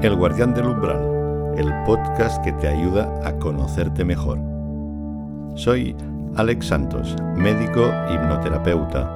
[0.00, 4.38] El Guardián del Umbral, el podcast que te ayuda a conocerte mejor.
[5.56, 5.96] Soy
[6.36, 9.12] Alex Santos, médico hipnoterapeuta.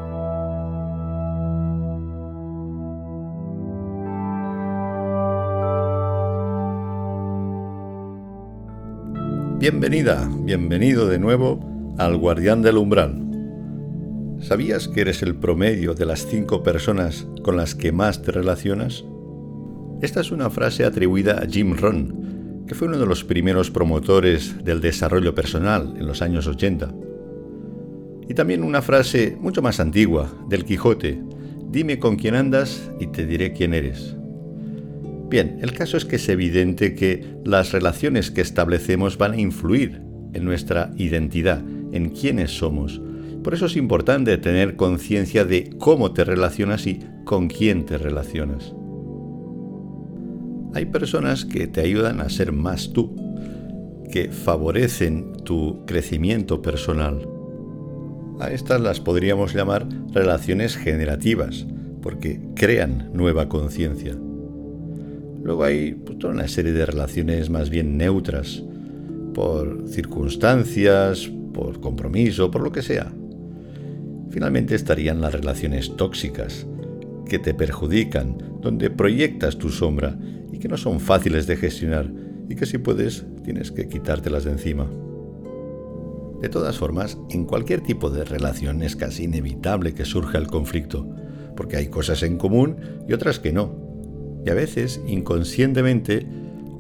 [9.61, 11.61] Bienvenida, bienvenido de nuevo
[11.97, 13.23] al Guardián del Umbral.
[14.41, 19.05] ¿Sabías que eres el promedio de las cinco personas con las que más te relacionas?
[20.03, 24.65] Esta es una frase atribuida a Jim Rohn, que fue uno de los primeros promotores
[24.65, 26.93] del desarrollo personal en los años 80.
[28.29, 31.23] Y también una frase mucho más antigua, del Quijote,
[31.71, 34.17] dime con quién andas y te diré quién eres.
[35.31, 40.03] Bien, el caso es que es evidente que las relaciones que establecemos van a influir
[40.33, 43.01] en nuestra identidad, en quiénes somos.
[43.45, 48.75] Por eso es importante tener conciencia de cómo te relacionas y con quién te relacionas.
[50.75, 53.15] Hay personas que te ayudan a ser más tú,
[54.11, 57.29] que favorecen tu crecimiento personal.
[58.41, 61.67] A estas las podríamos llamar relaciones generativas,
[62.01, 64.17] porque crean nueva conciencia.
[65.43, 68.63] Luego hay pues, toda una serie de relaciones más bien neutras,
[69.35, 73.13] por circunstancias, por compromiso, por lo que sea.
[74.31, 76.67] Finalmente estarían las relaciones tóxicas,
[77.29, 80.17] que te perjudican, donde proyectas tu sombra
[80.53, 82.11] y que no son fáciles de gestionar
[82.49, 84.89] y que si puedes tienes que quitártelas de encima.
[86.41, 91.09] De todas formas, en cualquier tipo de relación es casi inevitable que surja el conflicto,
[91.57, 92.77] porque hay cosas en común
[93.09, 93.77] y otras que no.
[94.45, 96.27] Y a veces, inconscientemente,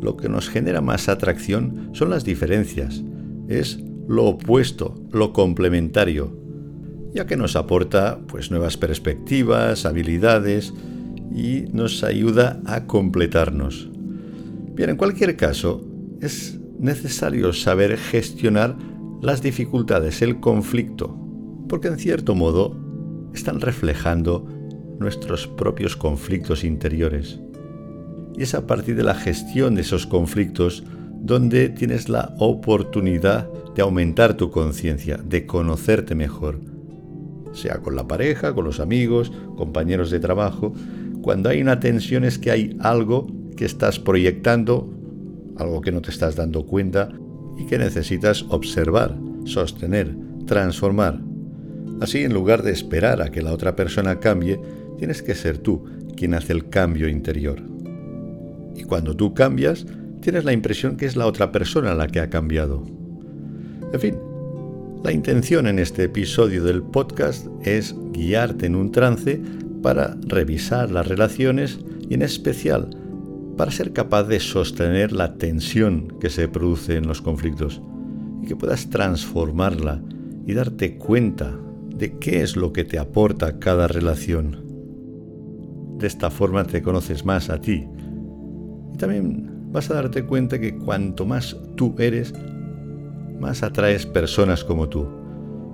[0.00, 3.04] lo que nos genera más atracción son las diferencias,
[3.48, 6.36] es lo opuesto, lo complementario,
[7.14, 10.74] ya que nos aporta pues nuevas perspectivas, habilidades
[11.34, 13.90] y nos ayuda a completarnos.
[14.74, 15.84] Bien, en cualquier caso,
[16.20, 18.76] es necesario saber gestionar
[19.20, 21.16] las dificultades, el conflicto,
[21.68, 22.76] porque en cierto modo
[23.34, 24.46] están reflejando
[24.98, 27.40] nuestros propios conflictos interiores.
[28.36, 30.84] Y es a partir de la gestión de esos conflictos
[31.20, 36.58] donde tienes la oportunidad de aumentar tu conciencia, de conocerte mejor,
[37.52, 40.72] sea con la pareja, con los amigos, compañeros de trabajo.
[41.22, 44.92] Cuando hay una tensión es que hay algo que estás proyectando,
[45.56, 47.10] algo que no te estás dando cuenta
[47.56, 50.16] y que necesitas observar, sostener,
[50.46, 51.20] transformar.
[52.00, 54.60] Así, en lugar de esperar a que la otra persona cambie,
[54.98, 55.84] tienes que ser tú
[56.16, 57.62] quien hace el cambio interior.
[58.74, 59.86] Y cuando tú cambias,
[60.20, 62.84] tienes la impresión que es la otra persona la que ha cambiado.
[63.92, 64.16] En fin,
[65.04, 69.40] la intención en este episodio del podcast es guiarte en un trance
[69.82, 72.90] para revisar las relaciones y en especial
[73.56, 77.82] para ser capaz de sostener la tensión que se produce en los conflictos
[78.42, 80.02] y que puedas transformarla
[80.46, 81.56] y darte cuenta
[81.94, 84.64] de qué es lo que te aporta cada relación.
[85.98, 87.86] De esta forma te conoces más a ti
[88.92, 92.34] y también vas a darte cuenta que cuanto más tú eres,
[93.38, 95.08] más atraes personas como tú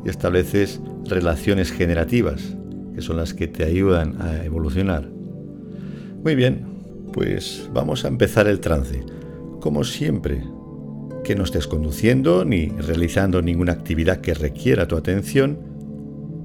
[0.04, 2.57] y estableces relaciones generativas,
[2.98, 5.08] que son las que te ayudan a evolucionar.
[6.24, 6.66] Muy bien,
[7.12, 9.04] pues vamos a empezar el trance.
[9.60, 10.42] Como siempre,
[11.22, 15.58] que no estés conduciendo ni realizando ninguna actividad que requiera tu atención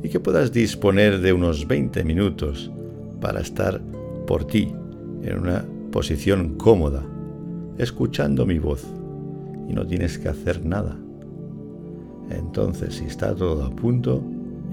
[0.04, 2.72] y que puedas disponer de unos 20 minutos
[3.20, 3.82] para estar
[4.28, 4.72] por ti
[5.24, 7.04] en una posición cómoda,
[7.80, 8.86] escuchando mi voz
[9.68, 11.00] y no tienes que hacer nada.
[12.30, 14.24] Entonces, si está todo a punto,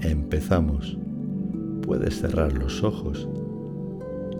[0.01, 1.00] empezamos.
[1.81, 3.27] Puedes cerrar los ojos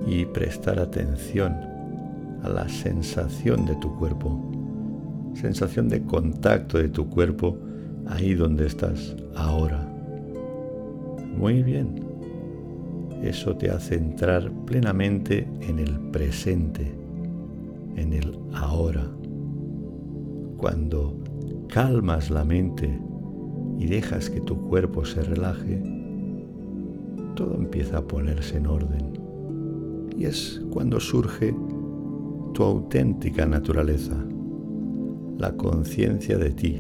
[0.06, 1.54] y prestar atención
[2.44, 7.58] a la sensación de tu cuerpo, sensación de contacto de tu cuerpo
[8.08, 9.88] ahí donde estás ahora.
[11.38, 11.96] Muy bien.
[13.22, 16.92] Eso te hace entrar plenamente en el presente,
[17.96, 19.08] en el ahora.
[20.58, 21.20] Cuando
[21.68, 23.00] calmas la mente
[23.78, 26.01] y dejas que tu cuerpo se relaje,
[27.36, 29.20] todo empieza a ponerse en orden.
[30.18, 31.56] Y es cuando surge
[32.54, 34.16] tu auténtica naturaleza,
[35.38, 36.80] la conciencia de ti,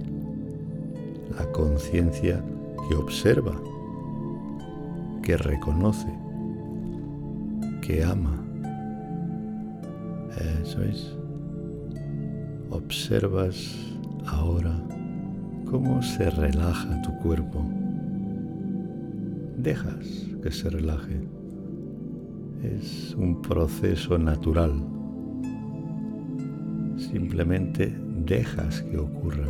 [1.37, 2.43] la conciencia
[2.87, 3.59] que observa,
[5.23, 6.07] que reconoce,
[7.81, 8.37] que ama.
[10.61, 11.15] Eso es.
[12.69, 13.75] Observas
[14.27, 14.79] ahora
[15.69, 17.65] cómo se relaja tu cuerpo.
[19.61, 21.21] Dejas que se relaje.
[22.63, 24.73] Es un proceso natural.
[26.97, 29.45] Simplemente dejas que ocurra.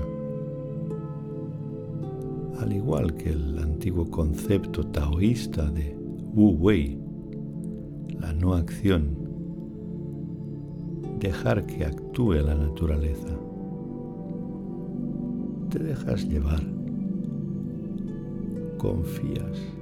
[2.60, 5.96] Al igual que el antiguo concepto taoísta de
[6.34, 7.02] Wu Wei,
[8.20, 9.18] la no acción,
[11.22, 13.30] dejar que actúe la naturaleza.
[15.70, 16.62] Te dejas llevar,
[18.78, 19.81] confías,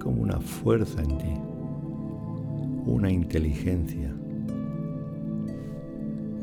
[0.00, 1.34] como una fuerza en ti,
[2.86, 4.12] una inteligencia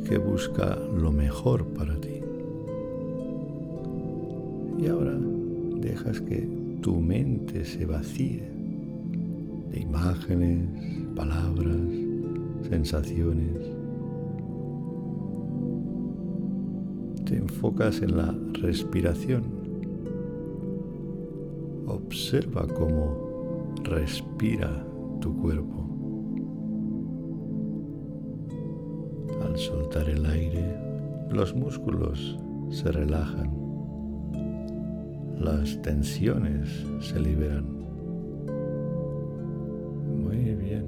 [0.08, 2.22] que busca lo mejor para ti.
[4.80, 5.18] Y ahora
[5.82, 6.48] dejas que
[6.82, 8.50] tu mente se vacíe
[9.72, 10.70] de imágenes,
[11.16, 11.76] palabras,
[12.70, 13.58] sensaciones.
[17.26, 19.44] Te enfocas en la respiración.
[21.88, 23.27] Observa cómo
[23.88, 24.86] respira
[25.22, 25.86] tu cuerpo.
[29.44, 30.78] Al soltar el aire,
[31.32, 32.38] los músculos
[32.70, 33.50] se relajan,
[35.40, 37.66] las tensiones se liberan.
[40.22, 40.88] Muy bien.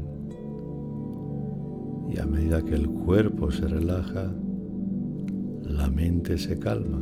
[2.10, 4.34] Y a medida que el cuerpo se relaja,
[5.62, 7.02] la mente se calma.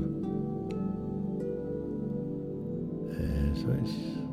[3.53, 4.26] Eso es.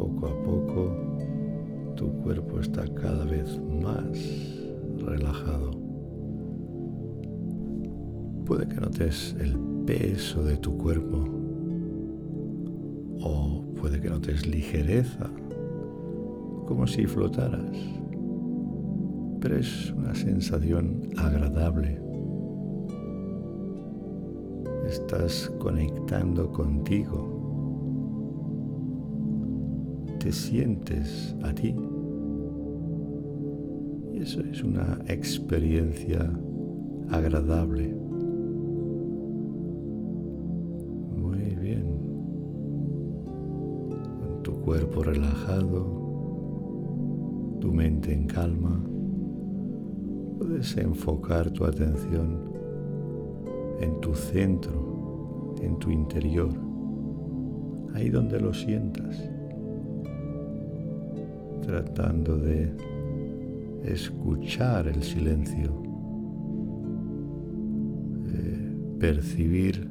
[0.00, 4.08] Poco a poco tu cuerpo está cada vez más
[4.96, 5.72] relajado.
[8.46, 11.18] Puede que notes el peso de tu cuerpo
[13.20, 15.30] o puede que notes ligereza,
[16.66, 17.76] como si flotaras.
[19.38, 22.00] Pero es una sensación agradable.
[24.86, 27.39] Estás conectando contigo.
[30.30, 31.74] Te sientes a ti
[34.14, 36.20] eso es una experiencia
[37.10, 37.92] agradable.
[41.16, 41.84] Muy bien.
[44.20, 45.84] Con tu cuerpo relajado,
[47.60, 48.80] tu mente en calma,
[50.38, 52.52] puedes enfocar tu atención
[53.80, 56.52] en tu centro, en tu interior,
[57.94, 59.28] ahí donde lo sientas,
[61.60, 62.72] tratando de
[63.84, 65.82] escuchar el silencio,
[68.26, 69.90] eh, percibir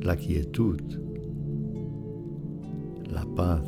[0.00, 0.80] la quietud,
[3.10, 3.66] la paz,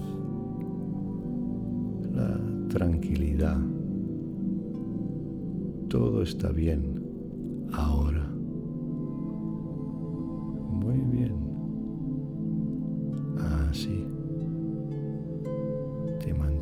[2.13, 3.59] la tranquilidad.
[5.89, 7.03] Todo está bien
[7.73, 8.29] ahora.
[10.83, 11.50] Muy bien.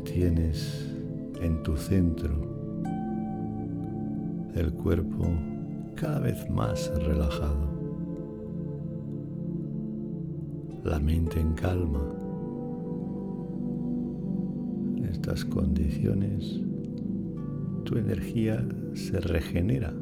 [0.09, 0.91] Te mantienes
[1.39, 2.31] en tu centro
[4.55, 5.27] el cuerpo
[5.95, 7.69] cada vez más relajado,
[10.83, 12.01] la mente en calma.
[14.97, 16.59] En estas condiciones
[17.83, 19.93] tu energía se regenera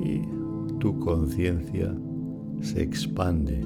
[0.00, 0.20] y
[0.78, 1.94] tu conciencia
[2.60, 3.64] se expande,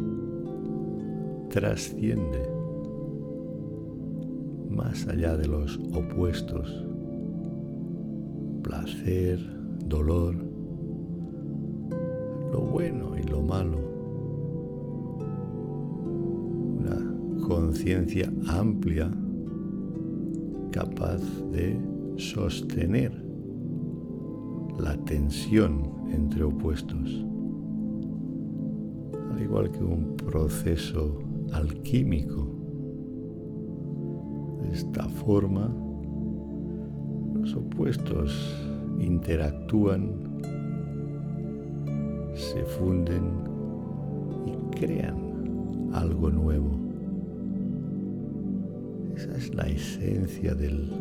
[1.50, 2.57] trasciende
[4.78, 6.88] más allá de los opuestos
[8.62, 9.38] placer,
[9.86, 10.36] dolor,
[12.52, 13.78] lo bueno y lo malo.
[16.78, 19.10] Una conciencia amplia
[20.70, 21.80] capaz de
[22.16, 23.12] sostener
[24.78, 27.24] la tensión entre opuestos,
[29.32, 31.18] al igual que un proceso
[31.52, 32.57] alquímico.
[34.78, 35.68] Esta forma,
[37.34, 38.54] los opuestos
[39.00, 40.12] interactúan,
[42.32, 43.24] se funden
[44.46, 46.70] y crean algo nuevo.
[49.16, 50.92] Esa es la esencia del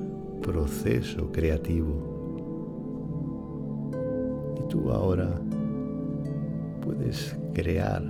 [0.41, 1.93] proceso creativo.
[4.57, 5.39] Y tú ahora
[6.81, 8.01] puedes crear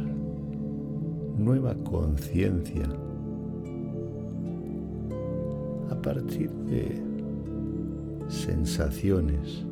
[1.38, 2.88] nueva conciencia
[6.08, 7.04] partir de
[8.30, 9.66] sensaciones,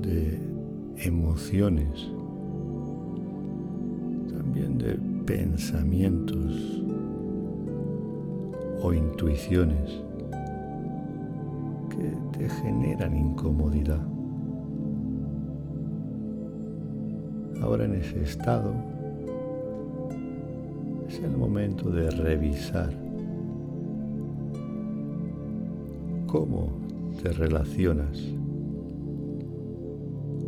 [0.00, 0.40] de
[0.98, 2.08] emociones,
[4.32, 4.96] también de
[5.26, 6.84] pensamientos
[8.80, 10.04] o intuiciones
[11.88, 14.06] que te generan incomodidad.
[17.60, 18.72] Ahora en ese estado
[21.08, 23.09] es el momento de revisar
[26.30, 26.68] cómo
[27.20, 28.16] te relacionas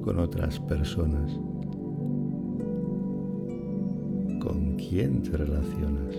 [0.05, 1.33] con otras personas?
[4.41, 6.15] ¿Con quién te relacionas?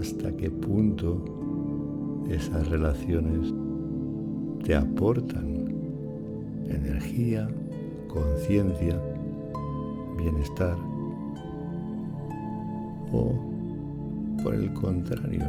[0.00, 3.52] ¿Hasta qué punto esas relaciones
[4.64, 5.74] te aportan
[6.68, 7.48] energía,
[8.06, 8.96] conciencia,
[10.16, 10.76] bienestar?
[13.12, 13.32] ¿O
[14.40, 15.44] por el contrario,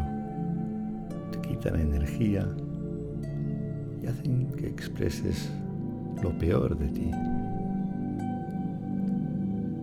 [1.66, 2.48] quitan energía
[4.02, 5.50] y hacen que expreses
[6.22, 7.10] lo peor de ti?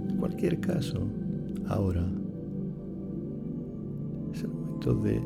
[0.08, 1.00] En cualquier caso,
[1.66, 2.06] ahora
[4.32, 5.20] es el momento de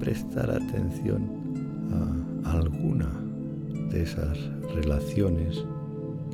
[0.00, 1.22] prestar atención
[2.44, 3.08] a alguna
[3.90, 4.36] de esas
[4.74, 5.64] relaciones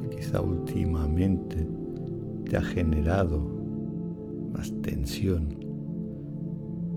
[0.01, 1.69] que quizá últimamente
[2.49, 3.39] te ha generado
[4.55, 5.49] más tensión,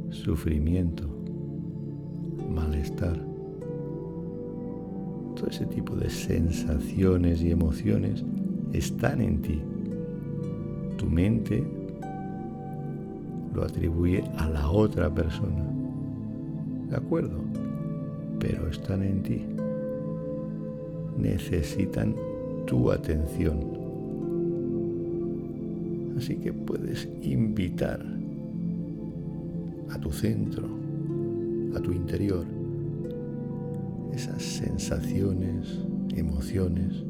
[0.09, 1.12] sufrimiento,
[5.35, 8.23] Todo ese tipo de sensaciones y emociones
[8.71, 9.61] están en ti.
[10.97, 11.63] Tu mente
[13.53, 15.63] lo atribuye a la otra persona.
[16.89, 17.39] ¿De acuerdo?
[18.39, 19.45] Pero están en ti.
[21.17, 22.15] Necesitan
[22.65, 23.83] tu atención.
[26.17, 28.03] Así que puedes invitar
[29.89, 30.67] a tu centro,
[31.75, 32.45] a tu interior,
[34.13, 35.79] esas sensaciones,
[36.15, 37.03] emociones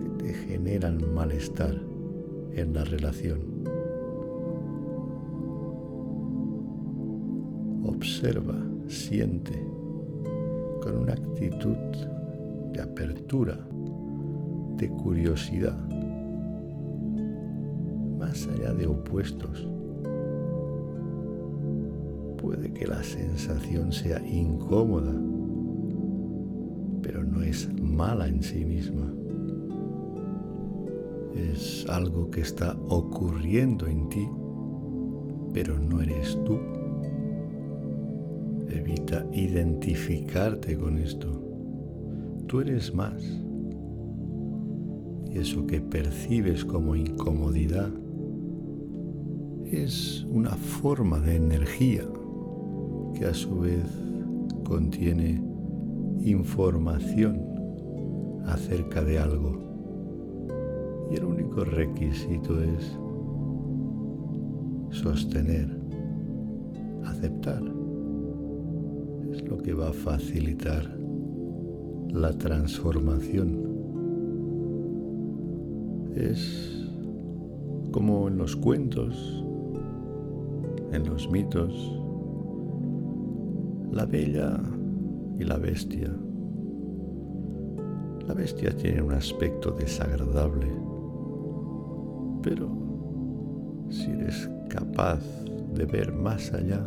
[0.00, 1.74] que te generan malestar
[2.54, 3.40] en la relación.
[7.84, 8.56] Observa,
[8.88, 9.52] siente
[10.82, 11.76] con una actitud
[12.72, 13.58] de apertura,
[14.78, 15.78] de curiosidad,
[18.18, 19.68] más allá de opuestos.
[22.38, 25.12] Puede que la sensación sea incómoda,
[27.10, 29.12] pero no es mala en sí misma.
[31.34, 34.28] Es algo que está ocurriendo en ti,
[35.52, 36.56] pero no eres tú.
[38.68, 41.26] Evita identificarte con esto.
[42.46, 43.20] Tú eres más.
[45.28, 47.90] Y eso que percibes como incomodidad
[49.64, 52.04] es una forma de energía
[53.18, 53.82] que a su vez
[54.62, 55.49] contiene
[56.22, 57.40] información
[58.46, 59.58] acerca de algo.
[61.10, 62.96] Y el único requisito es
[64.90, 65.68] sostener,
[67.04, 67.62] aceptar.
[69.32, 70.96] Es lo que va a facilitar
[72.12, 73.68] la transformación.
[76.14, 76.88] Es
[77.92, 79.44] como en los cuentos,
[80.92, 81.96] en los mitos,
[83.92, 84.60] la bella
[85.40, 86.14] y la bestia.
[88.28, 90.66] La bestia tiene un aspecto desagradable,
[92.42, 92.68] pero
[93.88, 95.20] si eres capaz
[95.74, 96.86] de ver más allá,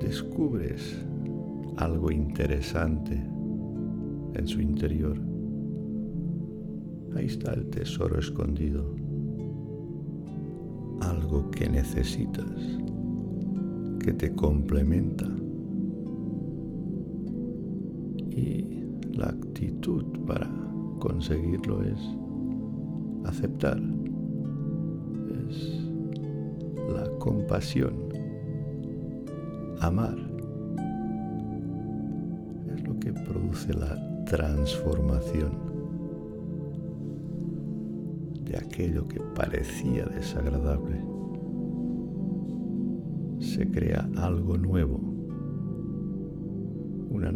[0.00, 1.04] descubres
[1.76, 3.14] algo interesante
[4.34, 5.18] en su interior.
[7.14, 8.94] Ahí está el tesoro escondido,
[11.02, 12.78] algo que necesitas,
[14.00, 15.26] que te complementa.
[18.38, 18.64] Y
[19.14, 20.48] la actitud para
[21.00, 21.98] conseguirlo es
[23.24, 23.80] aceptar,
[25.48, 25.90] es
[26.88, 27.94] la compasión,
[29.80, 30.16] amar.
[32.76, 35.50] Es lo que produce la transformación
[38.44, 41.04] de aquello que parecía desagradable.
[43.40, 45.07] Se crea algo nuevo,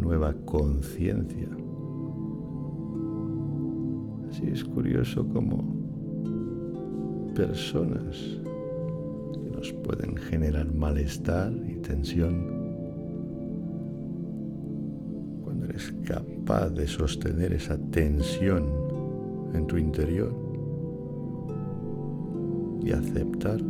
[0.03, 1.47] nueva conciencia.
[4.29, 5.63] Así es curioso como
[7.33, 8.41] personas
[9.33, 12.35] que nos pueden generar malestar y tensión,
[15.41, 18.65] cuando eres capaz de sostener esa tensión
[19.53, 20.35] en tu interior
[22.83, 23.61] y aceptar,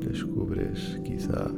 [0.00, 1.50] descubres quizá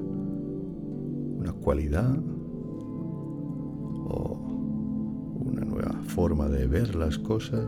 [4.08, 4.38] o
[5.44, 7.66] una nueva forma de ver las cosas,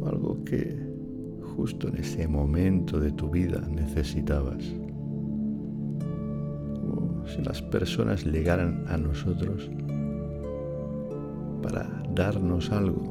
[0.00, 0.78] o algo que
[1.56, 4.62] justo en ese momento de tu vida necesitabas.
[6.80, 9.68] Como si las personas llegaran a nosotros
[11.60, 13.02] para darnos algo.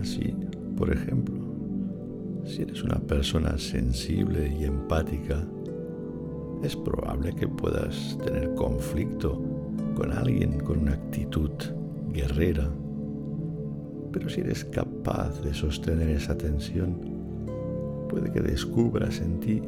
[0.00, 0.34] Así,
[0.76, 1.38] por ejemplo,
[2.44, 5.46] Si eres una persona sensible y empática,
[6.62, 9.40] es probable que puedas tener conflicto
[9.94, 11.50] con alguien con una actitud
[12.12, 12.68] guerrera.
[14.12, 16.96] Pero si eres capaz de sostener esa tensión,
[18.08, 19.62] puede que descubras en ti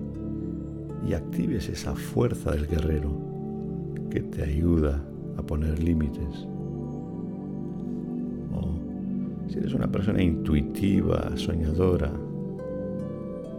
[1.07, 3.11] y actives esa fuerza del guerrero
[4.11, 5.03] que te ayuda
[5.37, 6.47] a poner límites.
[8.53, 8.75] O
[9.49, 12.13] si eres una persona intuitiva, soñadora,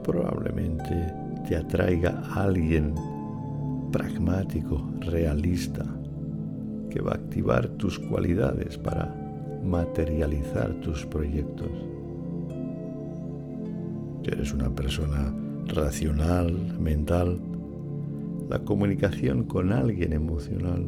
[0.04, 1.14] probablemente
[1.48, 2.94] te atraiga a alguien
[3.94, 5.86] pragmático, realista,
[6.90, 9.16] que va a activar tus cualidades para
[9.64, 11.70] materializar tus proyectos.
[14.24, 15.34] Si eres una persona
[15.68, 17.40] racional, mental,
[18.50, 20.86] la comunicación con alguien emocional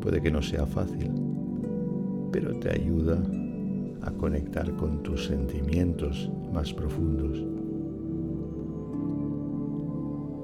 [0.00, 1.12] puede que no sea fácil,
[2.32, 3.22] pero te ayuda
[4.02, 7.51] a conectar con tus sentimientos más profundos.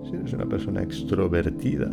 [0.08, 1.90] Si eres una persona extrovertida,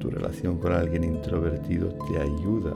[0.00, 2.74] tu relación con alguien introvertido te ayuda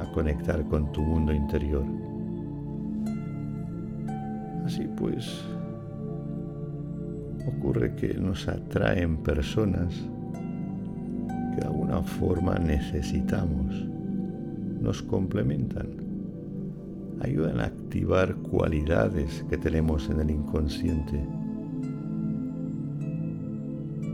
[0.00, 1.84] a conectar con tu mundo interior.
[4.64, 5.44] Así pues,
[7.46, 9.94] ocurre que nos atraen personas
[11.54, 13.86] que de alguna forma necesitamos,
[14.80, 15.88] nos complementan,
[17.20, 21.22] ayudan a activar cualidades que tenemos en el inconsciente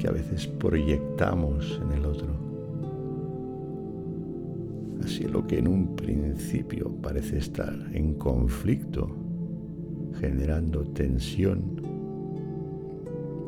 [0.05, 2.29] que a veces proyectamos en el otro.
[5.03, 9.09] Así lo que en un principio parece estar en conflicto,
[10.21, 11.81] generando tensión,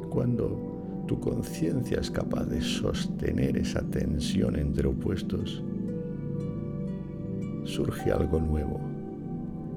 [0.09, 5.62] cuando tu conciencia es capaz de sostener esa tensión entre opuestos,
[7.64, 8.81] surge algo nuevo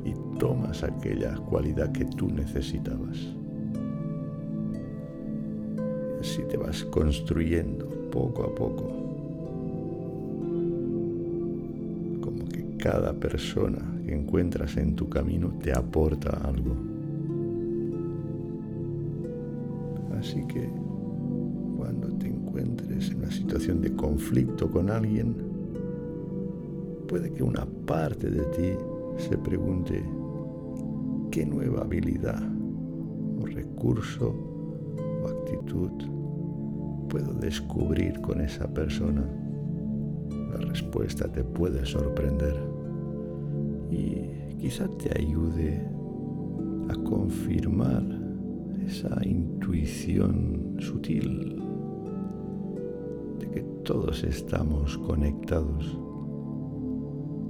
[0.06, 3.36] y tomas aquella cualidad que tú necesitabas
[6.20, 8.88] así te vas construyendo poco a poco.
[12.22, 16.76] Como que cada persona que encuentras en tu camino te aporta algo.
[20.20, 20.70] Así que
[21.78, 25.36] cuando te encuentres en una situación de conflicto con alguien,
[27.08, 28.78] puede que una parte de ti
[29.18, 30.04] se pregunte,
[31.32, 32.44] ¿qué nueva habilidad
[33.42, 34.49] o recurso
[37.10, 39.28] puedo descubrir con esa persona?
[40.52, 42.56] La respuesta te puede sorprender
[43.90, 45.86] y quizá te ayude
[46.90, 48.04] a confirmar
[48.86, 51.62] esa intuición sutil
[53.40, 55.98] de que todos estamos conectados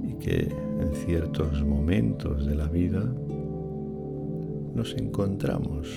[0.02, 3.02] y que en ciertos momentos de la vida
[4.74, 5.88] nos encontramos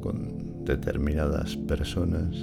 [0.00, 2.36] con determinadas personas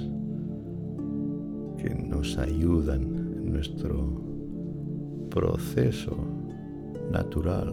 [1.78, 4.22] que nos ayudan en nuestro
[5.30, 6.16] proceso
[7.10, 7.72] natural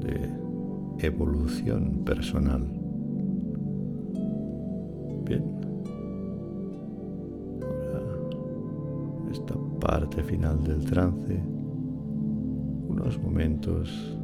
[0.00, 2.62] de evolución personal.
[5.24, 5.44] Bien,
[7.94, 11.42] ahora esta parte final del trance,
[12.88, 14.18] unos momentos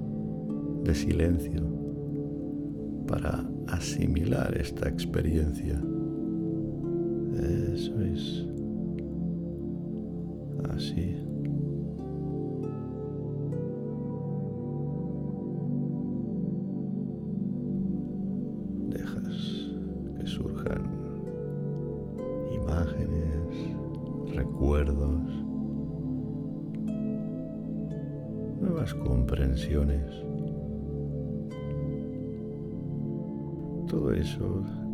[0.84, 1.77] de silencio
[3.08, 5.80] para asimilar esta experiencia.
[7.72, 8.46] Eso es.
[10.70, 11.16] Así.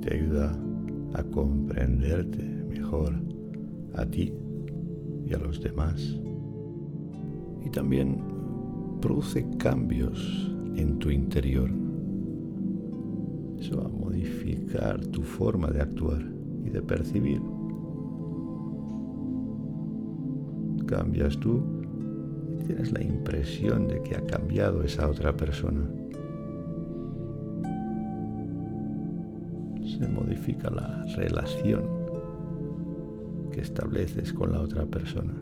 [0.05, 0.55] Te ayuda
[1.15, 3.15] a comprenderte mejor
[3.95, 4.35] a ti
[5.25, 6.21] y a los demás.
[7.65, 8.19] Y también
[9.01, 11.71] produce cambios en tu interior.
[13.59, 16.23] Eso va a modificar tu forma de actuar
[16.67, 17.41] y de percibir.
[20.87, 21.63] Cambias tú
[22.61, 25.89] y tienes la impresión de que ha cambiado esa otra persona.
[29.99, 31.83] Se modifica la relación
[33.53, 35.35] que estableces con la otra persona.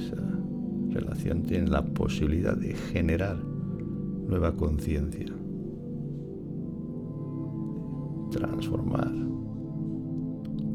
[0.00, 0.16] esa
[0.90, 5.26] relación tiene la posibilidad de generar nueva conciencia,
[8.30, 9.12] transformar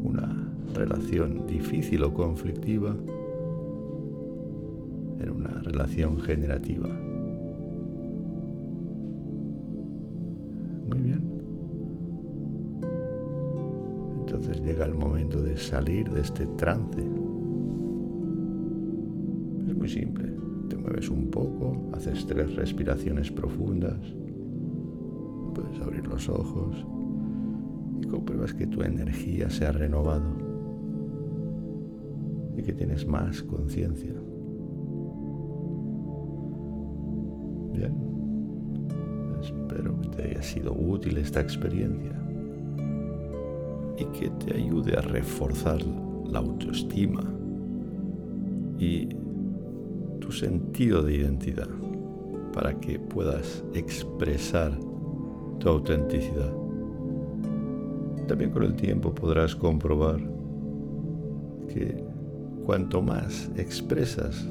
[0.03, 2.95] una relación difícil o conflictiva
[5.19, 6.89] en una relación generativa,
[10.87, 11.35] Muy bien.
[14.19, 17.01] Entonces llega el momento de salir de este trance.
[19.67, 20.33] Es muy simple.
[20.69, 23.99] Te mueves un poco, haces tres respiraciones profundas,
[25.53, 26.85] puedes abrir los ojos
[28.01, 30.25] y compruebas que tu energía se ha renovado
[32.57, 34.24] y que tienes más conciencia.
[40.45, 42.13] Sido útil esta experiencia
[43.97, 45.81] y que te ayude a reforzar
[46.27, 47.23] la autoestima
[48.77, 49.09] y
[50.19, 51.69] tu sentido de identidad
[52.53, 54.77] para que puedas expresar
[55.59, 56.53] tu autenticidad.
[58.27, 60.19] También con el tiempo podrás comprobar
[61.73, 62.03] que
[62.65, 64.47] cuanto más expresas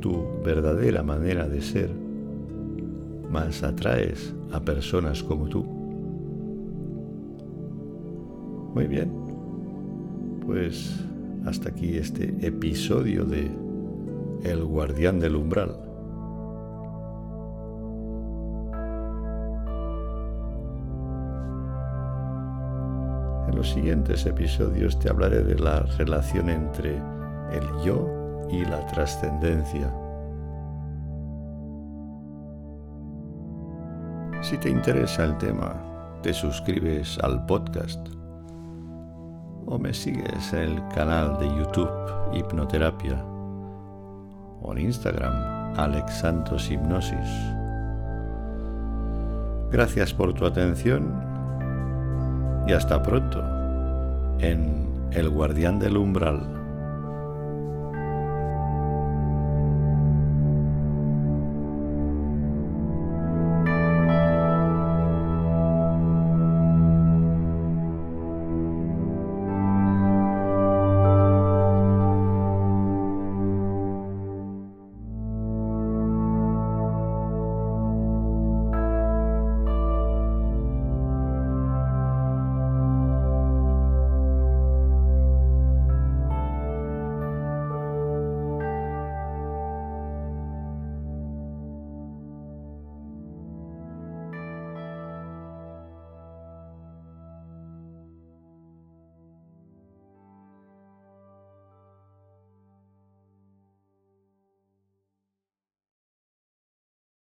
[0.00, 2.05] tu verdadera manera de ser,
[3.30, 5.64] más atraes a personas como tú.
[8.74, 9.10] Muy bien,
[10.44, 11.02] pues
[11.46, 13.50] hasta aquí este episodio de
[14.42, 15.76] El guardián del umbral.
[23.48, 26.96] En los siguientes episodios te hablaré de la relación entre
[27.52, 29.90] el yo y la trascendencia.
[34.48, 35.74] Si te interesa el tema,
[36.22, 37.98] te suscribes al podcast
[39.66, 41.90] o me sigues en el canal de YouTube
[42.32, 43.20] Hipnoterapia
[44.62, 45.34] o en Instagram
[45.76, 46.22] Alex
[46.70, 47.28] Hipnosis.
[49.72, 51.12] Gracias por tu atención
[52.68, 53.42] y hasta pronto
[54.38, 56.55] en El Guardián del Umbral.